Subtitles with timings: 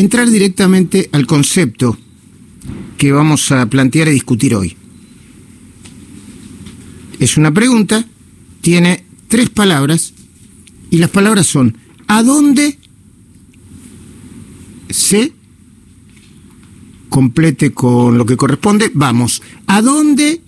[0.00, 1.98] entrar directamente al concepto
[2.96, 4.76] que vamos a plantear y discutir hoy.
[7.18, 8.04] Es una pregunta,
[8.60, 10.14] tiene tres palabras
[10.90, 11.76] y las palabras son
[12.06, 12.78] ¿a dónde
[14.90, 15.32] se
[17.08, 18.90] complete con lo que corresponde?
[18.94, 20.40] Vamos, ¿a dónde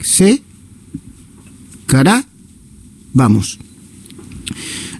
[0.00, 0.42] se
[1.86, 2.24] cara?
[3.12, 3.58] Vamos.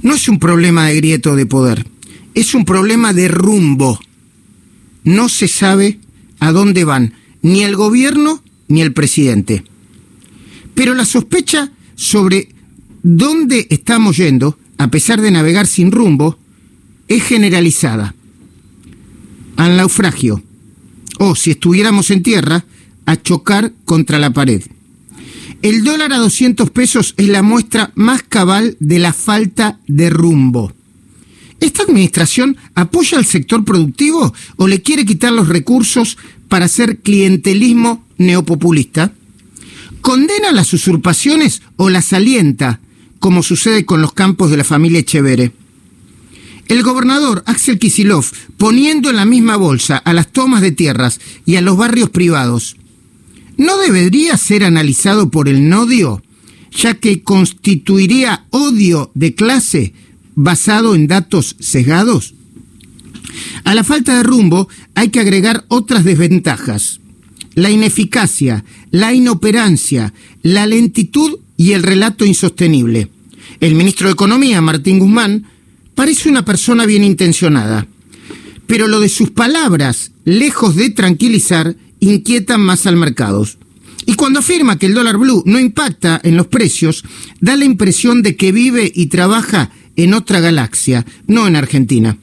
[0.02, 1.86] No es un problema de grieto de poder,
[2.36, 3.98] es un problema de rumbo.
[5.02, 5.98] No se sabe
[6.38, 9.64] a dónde van ni el gobierno ni el presidente.
[10.74, 12.50] Pero la sospecha sobre
[13.02, 16.38] dónde estamos yendo, a pesar de navegar sin rumbo,
[17.08, 18.14] es generalizada.
[19.56, 20.42] Al naufragio,
[21.18, 22.66] o si estuviéramos en tierra,
[23.06, 24.62] a chocar contra la pared.
[25.62, 30.74] El dólar a 200 pesos es la muestra más cabal de la falta de rumbo.
[31.60, 38.05] ¿Esta administración apoya al sector productivo o le quiere quitar los recursos para hacer clientelismo
[38.19, 39.12] neopopulista?
[40.00, 42.80] ¿Condena las usurpaciones o las alienta,
[43.19, 45.53] como sucede con los campos de la familia Echevere?
[46.69, 48.27] El gobernador Axel Kisilov,
[48.58, 52.77] poniendo en la misma bolsa a las tomas de tierras y a los barrios privados,
[53.56, 56.23] ¿no debería ser analizado por el nodio,
[56.73, 59.95] ya que constituiría odio de clase
[60.37, 62.34] basado en datos sesgados?
[63.65, 67.01] A la falta de rumbo hay que agregar otras desventajas.
[67.55, 73.09] La ineficacia, la inoperancia, la lentitud y el relato insostenible.
[73.61, 75.47] El ministro de Economía, Martín Guzmán,
[75.95, 77.87] parece una persona bien intencionada,
[78.67, 83.47] pero lo de sus palabras, lejos de tranquilizar, inquietan más al mercado.
[84.05, 87.03] Y cuando afirma que el dólar blue no impacta en los precios,
[87.41, 92.16] da la impresión de que vive y trabaja en otra galaxia, no en Argentina.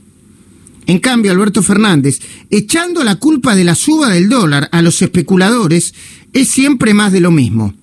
[0.86, 5.94] En cambio, Alberto Fernández, echando la culpa de la suba del dólar a los especuladores,
[6.34, 7.74] es siempre más de lo mismo.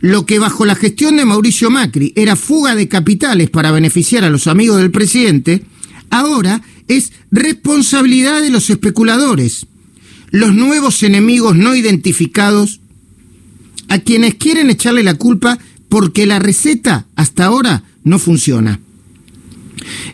[0.00, 4.30] Lo que bajo la gestión de Mauricio Macri era fuga de capitales para beneficiar a
[4.30, 5.64] los amigos del presidente,
[6.08, 9.66] ahora es responsabilidad de los especuladores,
[10.30, 12.80] los nuevos enemigos no identificados,
[13.88, 15.58] a quienes quieren echarle la culpa
[15.88, 18.80] porque la receta hasta ahora no funciona.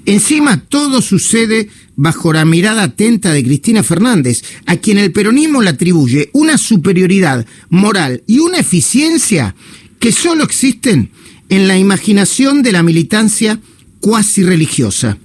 [0.05, 5.71] Encima todo sucede bajo la mirada atenta de Cristina Fernández, a quien el peronismo le
[5.71, 9.55] atribuye una superioridad moral y una eficiencia
[9.99, 11.11] que solo existen
[11.49, 13.61] en la imaginación de la militancia
[14.01, 15.19] cuasi religiosa.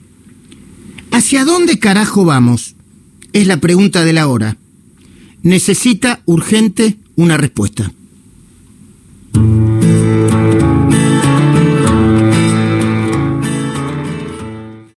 [1.12, 2.76] ¿Hacia dónde carajo vamos?
[3.34, 4.58] Es la pregunta de la hora.
[5.44, 7.92] Necesita urgente una respuesta.